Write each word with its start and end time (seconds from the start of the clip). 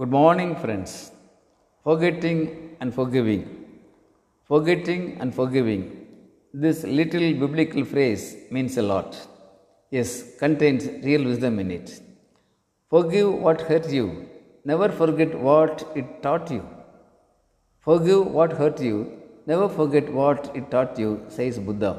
Good 0.00 0.10
morning, 0.10 0.50
friends. 0.62 1.10
Forgetting 1.82 2.40
and 2.80 2.92
forgiving. 2.94 3.42
Forgetting 4.46 5.16
and 5.20 5.34
forgiving. 5.34 5.84
This 6.52 6.82
little 6.84 7.32
biblical 7.42 7.82
phrase 7.82 8.36
means 8.50 8.76
a 8.76 8.82
lot. 8.82 9.16
Yes, 9.90 10.36
contains 10.38 10.84
real 11.02 11.24
wisdom 11.24 11.58
in 11.60 11.70
it. 11.70 12.02
Forgive 12.90 13.32
what 13.44 13.62
hurt 13.62 13.88
you. 13.90 14.26
Never 14.66 14.90
forget 14.90 15.34
what 15.34 15.90
it 15.94 16.22
taught 16.22 16.50
you. 16.50 16.62
Forgive 17.80 18.26
what 18.26 18.52
hurt 18.52 18.82
you. 18.82 18.98
Never 19.46 19.66
forget 19.66 20.12
what 20.12 20.50
it 20.54 20.70
taught 20.70 20.98
you, 20.98 21.22
says 21.28 21.58
Buddha. 21.58 21.92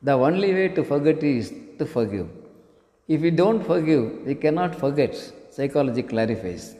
The 0.00 0.12
only 0.12 0.54
way 0.54 0.68
to 0.68 0.82
forget 0.82 1.22
is 1.22 1.52
to 1.78 1.84
forgive. 1.84 2.30
If 3.08 3.20
we 3.20 3.30
don't 3.30 3.62
forgive, 3.62 4.24
we 4.24 4.34
cannot 4.34 4.74
forget, 4.74 5.14
psychology 5.50 6.02
clarifies. 6.02 6.76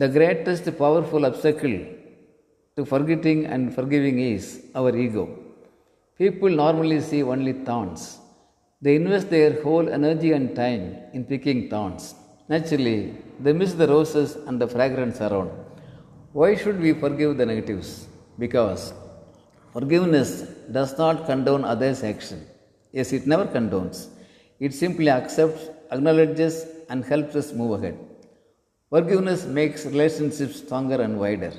The 0.00 0.08
greatest 0.16 0.66
powerful 0.80 1.22
obstacle 1.28 1.76
to 2.76 2.82
forgetting 2.90 3.46
and 3.52 3.74
forgiving 3.76 4.18
is 4.20 4.44
our 4.78 4.90
ego. 5.04 5.24
People 6.20 6.50
normally 6.50 7.00
see 7.00 7.22
only 7.32 7.54
thorns. 7.66 8.02
They 8.80 8.94
invest 9.00 9.28
their 9.28 9.60
whole 9.64 9.88
energy 9.98 10.30
and 10.36 10.54
time 10.54 10.84
in 11.14 11.24
picking 11.24 11.68
thorns. 11.68 12.14
Naturally, 12.48 12.98
they 13.40 13.52
miss 13.52 13.72
the 13.72 13.88
roses 13.88 14.36
and 14.46 14.60
the 14.62 14.68
fragrance 14.68 15.20
around. 15.20 15.50
Why 16.32 16.54
should 16.54 16.78
we 16.86 16.92
forgive 16.92 17.36
the 17.40 17.46
negatives? 17.52 17.90
Because 18.38 18.92
forgiveness 19.72 20.30
does 20.78 20.96
not 20.96 21.26
condone 21.26 21.64
others' 21.64 22.04
action. 22.04 22.46
Yes, 22.92 23.12
it 23.12 23.26
never 23.26 23.46
condones. 23.46 24.06
It 24.60 24.74
simply 24.74 25.10
accepts, 25.10 25.64
acknowledges, 25.90 26.66
and 26.88 27.04
helps 27.04 27.34
us 27.34 27.52
move 27.52 27.72
ahead. 27.80 27.98
Forgiveness 28.90 29.44
makes 29.44 29.84
relationships 29.84 30.56
stronger 30.56 31.02
and 31.02 31.20
wider. 31.20 31.52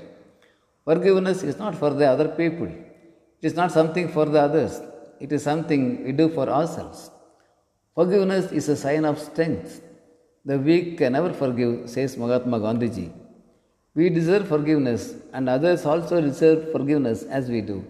Forgiveness 0.83 1.43
is 1.43 1.59
not 1.59 1.75
for 1.75 1.91
the 1.91 2.05
other 2.05 2.29
people. 2.29 2.65
It 2.65 3.43
is 3.49 3.53
not 3.53 3.71
something 3.71 4.07
for 4.07 4.25
the 4.25 4.41
others. 4.41 4.81
It 5.19 5.31
is 5.31 5.43
something 5.43 6.03
we 6.03 6.11
do 6.11 6.29
for 6.29 6.49
ourselves. 6.49 7.11
Forgiveness 7.93 8.51
is 8.51 8.67
a 8.69 8.75
sign 8.75 9.05
of 9.05 9.19
strength. 9.19 9.81
The 10.43 10.57
weak 10.57 10.97
can 10.97 11.13
never 11.13 11.31
forgive, 11.31 11.89
says 11.89 12.17
Mahatma 12.17 12.59
Gandhiji. 12.59 13.11
We 13.93 14.09
deserve 14.09 14.47
forgiveness, 14.47 15.15
and 15.31 15.49
others 15.49 15.85
also 15.85 16.21
deserve 16.21 16.71
forgiveness 16.71 17.23
as 17.23 17.49
we 17.49 17.61
do. 17.61 17.85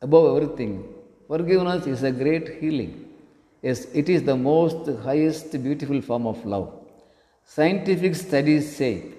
Above 0.00 0.36
everything, 0.36 0.84
forgiveness 1.28 1.86
is 1.86 2.02
a 2.02 2.10
great 2.10 2.60
healing. 2.60 3.08
Yes, 3.62 3.86
it 3.94 4.08
is 4.08 4.22
the 4.24 4.36
most 4.36 4.88
highest 5.04 5.52
beautiful 5.62 6.00
form 6.02 6.26
of 6.26 6.44
love. 6.44 6.83
Scientific 7.46 8.14
studies 8.14 8.74
say, 8.76 9.12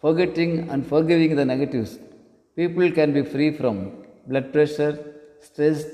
forgetting 0.00 0.68
and 0.70 0.86
forgiving 0.86 1.34
the 1.34 1.44
negatives, 1.44 1.98
people 2.54 2.90
can 2.92 3.12
be 3.12 3.22
free 3.22 3.50
from 3.56 3.76
blood 4.28 4.52
pressure, 4.52 4.92
stress, 5.40 5.86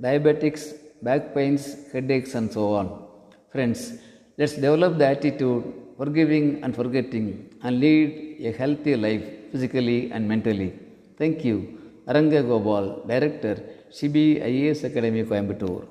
diabetics, 0.00 0.74
back 1.00 1.32
pains, 1.34 1.90
headaches, 1.92 2.34
and 2.34 2.52
so 2.52 2.74
on. 2.74 3.04
Friends, 3.52 3.94
let's 4.36 4.54
develop 4.54 4.98
the 4.98 5.06
attitude 5.06 5.64
forgiving 5.96 6.62
and 6.64 6.74
forgetting 6.74 7.48
and 7.62 7.80
lead 7.80 8.36
a 8.40 8.52
healthy 8.52 8.96
life 8.96 9.24
physically 9.52 10.10
and 10.10 10.28
mentally. 10.28 10.72
Thank 11.16 11.44
you. 11.44 11.78
Aranga 12.08 12.42
Gopal, 12.46 13.04
Director, 13.06 13.62
CBI 13.90 14.42
IAS 14.42 14.84
Academy, 14.84 15.22
Coimbatore. 15.24 15.86